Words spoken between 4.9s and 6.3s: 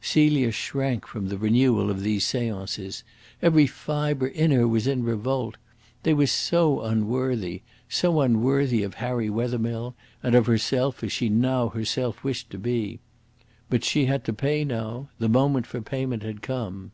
revolt. They were